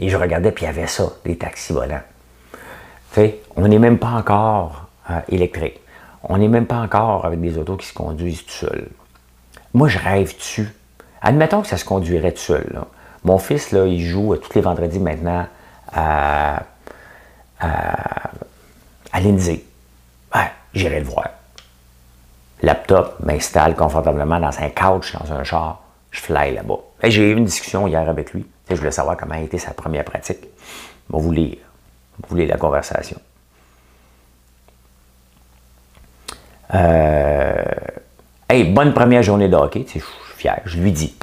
[0.00, 2.00] Et je regardais, puis il y avait ça, des taxis volants
[3.56, 5.80] on n'est même pas encore euh, électrique.
[6.22, 8.88] On n'est même pas encore avec des autos qui se conduisent tout seuls.
[9.74, 10.68] Moi, je rêve dessus.
[11.22, 12.82] Admettons que ça se conduirait tout seul.
[13.24, 15.46] Mon fils, là, il joue tous les vendredis maintenant
[15.92, 16.62] à,
[17.60, 18.30] à,
[19.20, 19.64] Lindsay.
[20.34, 21.28] Ouais, j'irai le voir.
[22.62, 25.82] Laptop m'installe confortablement dans un couch, dans un char.
[26.10, 26.78] Je fly là-bas.
[27.04, 28.46] J'ai eu une discussion hier avec lui.
[28.68, 30.40] je voulais savoir comment a été sa première pratique.
[30.42, 31.58] Vais vous lire.
[32.18, 33.18] Vous voulez la conversation.
[36.74, 37.62] Euh,
[38.50, 39.84] hey, bonne première journée de hockey.
[39.86, 40.02] Je suis
[40.36, 40.60] fier.
[40.64, 41.14] Je lui dis.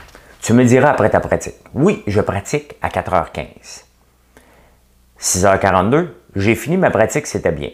[0.42, 1.56] Tu me diras après ta pratique.
[1.74, 3.84] Oui, je pratique à 4h15.
[5.20, 7.70] 6h42, j'ai fini ma pratique, c'était bien.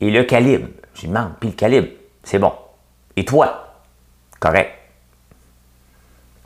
[0.00, 0.68] Et le calibre,
[1.00, 1.88] lui demande, puis le calibre,
[2.22, 2.52] c'est bon.
[3.16, 3.80] Et toi?
[4.38, 4.70] Correct.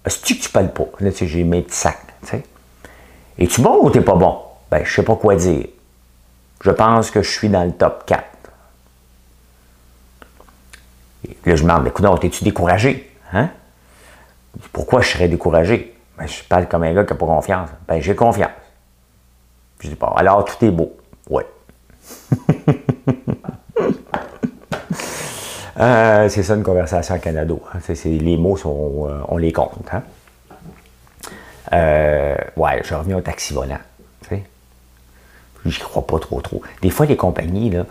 [0.06, 0.86] Est-ce que tu parles pas?
[1.00, 2.44] Là, tu sais, j'ai mes petits sacs, tu sais.
[3.38, 4.38] Es-tu bon ou t'es pas bon?
[4.70, 5.66] Ben, je sais pas quoi dire.
[6.62, 8.24] Je pense que je suis dans le top 4.
[11.44, 13.10] Là, je me demande, écoute, es-tu découragé?
[13.32, 13.50] Hein?
[14.72, 15.94] Pourquoi je serais découragé?
[16.16, 17.68] Ben, je parle comme un gars qui n'a pas confiance.
[17.86, 18.50] Ben, j'ai confiance.
[19.80, 20.96] Je dis pas, alors tout est beau.
[21.30, 21.42] Oui.
[25.80, 27.62] Euh, c'est ça une conversation en Canado.
[27.72, 27.78] Hein.
[28.04, 29.86] les mots, euh, on les compte.
[29.92, 30.02] Hein?
[31.72, 33.78] Euh, ouais, je reviens au taxi volant.
[35.66, 36.62] J'y crois pas trop trop.
[36.82, 37.84] Des fois, les compagnies là,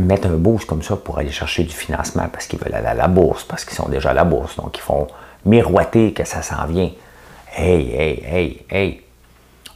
[0.00, 2.94] mettent un boost comme ça pour aller chercher du financement parce qu'ils veulent aller à
[2.94, 4.56] la bourse, parce qu'ils sont déjà à la bourse.
[4.56, 5.06] Donc, ils font
[5.44, 6.90] miroiter que ça s'en vient.
[7.54, 9.02] Hey, hey, hey, hey.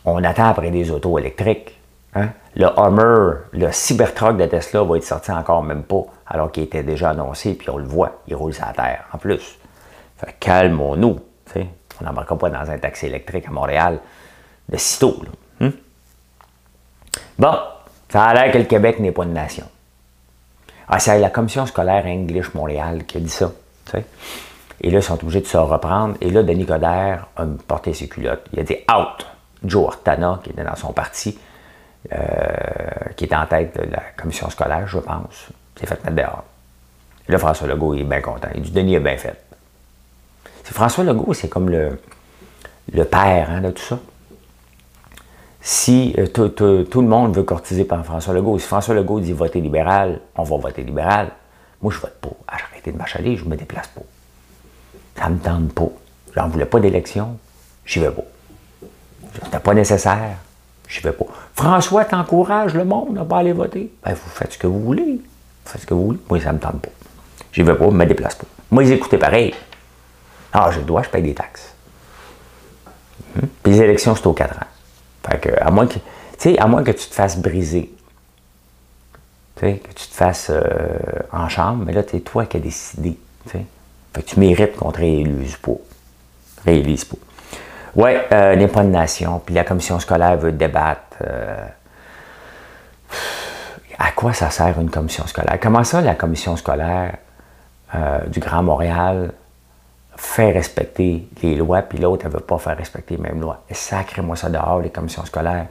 [0.04, 1.78] On attend après des autos électriques.
[2.14, 2.30] Hein?
[2.56, 6.82] Le Hummer, le Cybertruck de Tesla va être sorti encore même pas, alors qu'il était
[6.82, 9.58] déjà annoncé, puis on le voit, il roule sur la terre en plus.
[10.40, 11.20] Calmons-nous.
[12.00, 13.98] On n'embarquera pas dans un taxi électrique à Montréal
[14.68, 15.20] de sitôt.
[15.22, 15.70] Là.
[17.38, 17.54] Bon,
[18.08, 19.64] ça a l'air que le Québec n'est pas une nation.
[20.88, 23.52] Ah, c'est la commission scolaire English Montréal qui a dit ça.
[24.80, 26.16] Et là, ils sont obligés de se reprendre.
[26.20, 28.44] Et là, Denis Coderre a porté ses culottes.
[28.52, 29.26] Il a dit out.
[29.64, 31.36] Joe Ortana, qui était dans son parti,
[32.12, 32.18] euh,
[33.16, 35.48] qui était en tête de la commission scolaire, je pense,
[35.78, 36.44] s'est fait mettre dehors.
[37.28, 38.48] Et là, François Legault il est bien content.
[38.54, 39.36] Il dit Denis a bien fait.
[40.62, 41.98] François Legault, c'est comme le,
[42.92, 43.98] le père hein, de tout ça.
[45.70, 49.60] Si euh, tout, le monde veut courtiser par François Legault, si François Legault dit voter
[49.60, 51.28] libéral, on va voter libéral.
[51.82, 52.56] Moi, je vote pas.
[52.82, 54.00] J'ai de m'achaler, je me déplace pas.
[55.14, 55.90] Ça me tente pas.
[56.34, 57.36] J'en voulais pas d'élection,
[57.84, 58.22] j'y vais pas.
[59.44, 60.38] C'était pas nécessaire,
[60.88, 61.26] j'y vais pas.
[61.54, 63.92] François t'encourage le monde à pas aller voter?
[64.02, 65.20] Ben, vous faites ce que vous voulez.
[65.20, 66.18] Vous faites ce que vous voulez.
[66.30, 66.92] Moi, ça me tente pas.
[67.52, 68.46] J'y vais pas, je me déplace pas.
[68.70, 69.52] Moi, ils écoutaient pareil.
[70.50, 71.74] Ah, je dois, je paye des taxes.
[73.36, 73.46] Hmm?
[73.62, 74.66] Puis les élections, c'est aux 4 ans.
[75.60, 75.98] À moins que,
[76.58, 77.92] à moins que tu te fasses briser.
[79.56, 80.60] que tu te fasses euh,
[81.32, 83.18] en chambre, mais là, c'est toi qui as décidé.
[84.26, 85.72] Tu mérites qu'on te réélise pas.
[86.64, 87.16] Réélise pas.
[87.94, 91.16] Ouais, euh, de nation, puis la commission scolaire veut débattre.
[91.22, 91.66] Euh,
[93.98, 95.58] à quoi ça sert une commission scolaire?
[95.60, 97.16] Comment ça, la commission scolaire
[98.26, 99.32] du Grand Montréal
[100.18, 103.62] faire respecter les lois, puis l'autre, elle ne veut pas faire respecter les mêmes lois.
[103.70, 105.66] Sacrez-moi ça dehors, les commissions scolaires.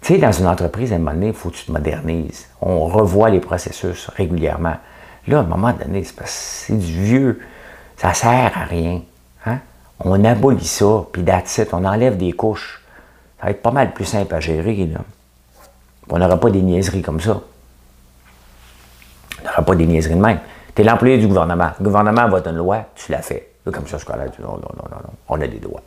[0.00, 2.46] Tu sais, dans une entreprise, à un moment donné, il faut que tu te modernises.
[2.60, 4.76] On revoit les processus régulièrement.
[5.26, 7.40] Là, à un moment donné, c'est du vieux.
[7.96, 9.02] Ça sert à rien.
[9.44, 9.58] Hein?
[9.98, 12.80] On abolit ça, puis that's on enlève des couches.
[13.40, 14.86] Ça va être pas mal plus simple à gérer.
[14.86, 15.00] Là.
[16.08, 17.40] On n'aura pas des niaiseries comme ça.
[19.42, 20.38] On n'aura pas des niaiseries de même.
[20.76, 21.70] Tu es l'employé du gouvernement.
[21.78, 23.48] Le gouvernement vote une loi, tu la fais.
[23.64, 25.80] comme ça, scolaire, tu non, non, non, non, non, on a des droits.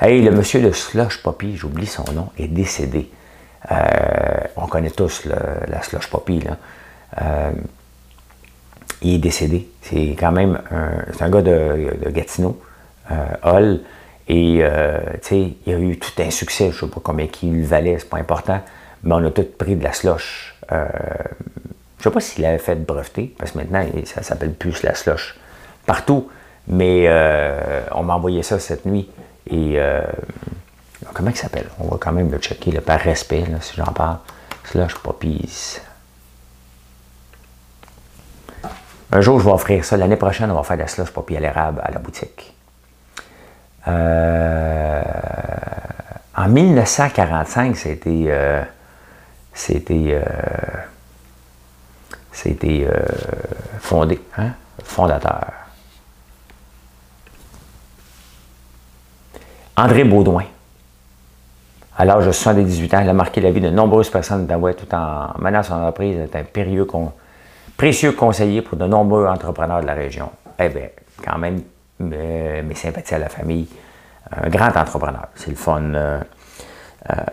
[0.00, 3.10] Hey, le monsieur de Slush Poppy, j'oublie son nom, est décédé.
[3.70, 3.76] Euh,
[4.56, 6.56] on connaît tous la Slush Poppy, là.
[7.20, 7.50] Euh,
[9.02, 9.68] il est décédé.
[9.82, 12.62] C'est quand même un, c'est un gars de, Gatineau,
[13.10, 13.80] euh, Hall.
[14.26, 14.64] Et,
[15.20, 16.70] tu sais, il a eu tout un succès.
[16.70, 18.62] Je ne sais pas combien il valait, c'est pas important.
[19.02, 20.54] Mais on a tous pris de la slush.
[22.00, 24.94] Je ne sais pas s'il avait fait breveter, parce que maintenant, ça s'appelle plus la
[24.94, 25.38] slush
[25.84, 26.30] partout.
[26.66, 29.10] Mais euh, on m'a envoyé ça cette nuit.
[29.46, 30.00] Et euh,
[31.12, 31.66] comment il s'appelle?
[31.78, 34.16] On va quand même le checker par respect, si j'en parle.
[34.64, 35.78] Slush Poppies.
[39.12, 39.98] Un jour, je vais offrir ça.
[39.98, 42.54] L'année prochaine, on va faire de la slush poppy à l'érable à la boutique.
[43.88, 45.02] Euh,
[46.34, 48.64] en 1945, c'était.
[49.52, 50.22] c'était
[52.42, 53.04] c'était euh,
[53.80, 54.52] fondé, hein?
[54.82, 55.52] fondateur.
[59.76, 60.44] André Baudouin.
[61.98, 64.94] À l'âge de 78 ans, il a marqué la vie de nombreuses personnes d'Outaouais tout
[64.94, 66.86] en menant son entreprise est un périlleux
[67.76, 70.30] précieux conseiller pour de nombreux entrepreneurs de la région.
[70.58, 70.88] Eh bien,
[71.22, 71.60] quand même,
[72.00, 73.68] euh, mes sympathies à la famille.
[74.30, 75.28] Un grand entrepreneur.
[75.34, 76.20] C'est le fun euh,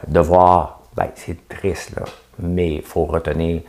[0.06, 0.82] de voir.
[0.98, 1.96] Ben, c'est triste,
[2.40, 3.62] mais il faut retenir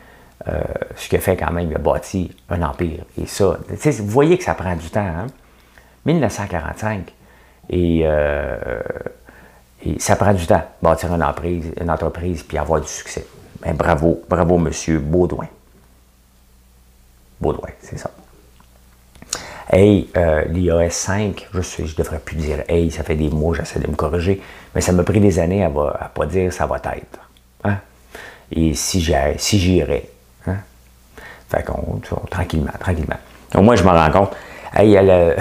[0.46, 0.62] euh,
[0.96, 3.04] ce qu'il a fait quand même, il a bâti un empire.
[3.20, 3.58] Et ça,
[3.98, 5.00] vous voyez que ça prend du temps.
[5.00, 5.26] Hein?
[6.06, 7.12] 1945.
[7.72, 8.80] Euh,
[9.84, 13.26] et, ça prend du temps, bâtir une entreprise, une entreprise puis avoir du succès.
[13.60, 15.48] Ben, bravo, bravo, monsieur Baudouin.
[17.40, 18.10] Baudouin, c'est ça.
[19.70, 23.54] Hey, euh, l'IOS 5, je ne je devrais plus dire hey, ça fait des mois,
[23.54, 24.40] j'essaie de me corriger,
[24.74, 27.18] mais ça m'a pris des années à ne pas dire ça va être.
[27.64, 27.76] Hein?
[28.50, 30.08] Et si si j'irais,
[31.48, 33.16] fait qu'on, tranquillement, tranquillement.
[33.52, 34.36] Donc, moi, je me rends compte,
[34.78, 35.34] il y a le,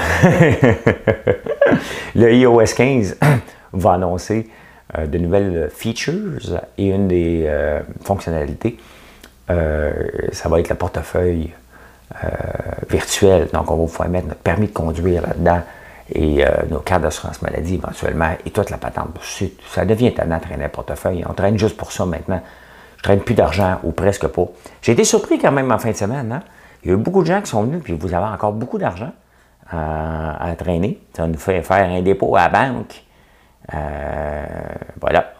[2.15, 3.17] le iOS 15
[3.74, 4.50] va annoncer
[4.98, 8.78] euh, de nouvelles features et une des euh, fonctionnalités,
[9.50, 9.91] euh,
[10.32, 11.52] ça va être le portefeuille
[12.89, 13.50] virtuel.
[13.54, 15.62] Donc, on va pouvoir mettre notre permis de conduire là-dedans
[16.15, 19.10] et nos cartes d'assurance maladie éventuellement et toute la patente.
[19.70, 21.24] Ça devient un traîner portefeuille.
[21.30, 22.41] On traîne juste pour ça maintenant.
[22.97, 24.45] Je traîne plus d'argent ou presque pas.
[24.81, 26.31] J'ai été surpris quand même en fin de semaine.
[26.31, 26.43] Hein.
[26.83, 28.77] Il y a eu beaucoup de gens qui sont venus, puis vous avez encore beaucoup
[28.77, 29.12] d'argent
[29.73, 30.99] euh, à, traîner.
[31.15, 33.03] Ça nous fait faire un dépôt à la banque.
[33.73, 34.45] Euh,
[34.99, 35.33] voilà.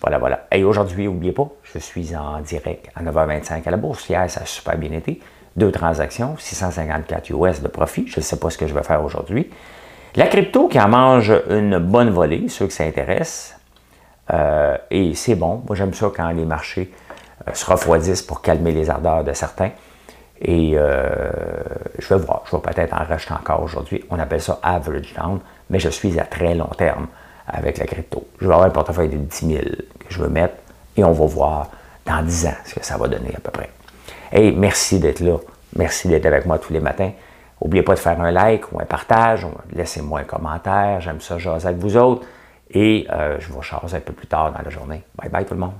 [0.00, 0.46] Voilà, voilà.
[0.52, 4.08] Et aujourd'hui, n'oubliez pas, je suis en direct à 9h25 à la bourse.
[4.08, 5.20] Hier, ça a super bien été.
[5.56, 8.06] Deux transactions, 654 US de profit.
[8.08, 9.50] Je ne sais pas ce que je vais faire aujourd'hui.
[10.16, 13.56] La crypto qui en mange une bonne volée, ceux qui s'intéressent.
[14.32, 15.62] Euh, et c'est bon.
[15.66, 16.92] Moi, j'aime ça quand les marchés
[17.46, 19.70] euh, se refroidissent pour calmer les ardeurs de certains.
[20.40, 21.30] Et euh,
[21.98, 22.42] je vais voir.
[22.46, 24.04] Je vais peut-être en racheter encore aujourd'hui.
[24.10, 27.06] On appelle ça average down, mais je suis à très long terme
[27.46, 28.26] avec la crypto.
[28.40, 30.54] Je vais avoir un portefeuille de 10 000 que je veux mettre
[30.96, 31.68] et on va voir
[32.06, 33.70] dans 10 ans ce que ça va donner à peu près.
[34.32, 35.36] Et merci d'être là.
[35.76, 37.12] Merci d'être avec moi tous les matins.
[37.62, 39.46] N'oubliez pas de faire un like ou un partage.
[39.72, 41.00] Laissez-moi un commentaire.
[41.00, 42.26] J'aime ça jaser avec vous autres.
[42.70, 45.02] Et euh, je vous chasse un peu plus tard dans la journée.
[45.16, 45.74] Bye bye tout le monde.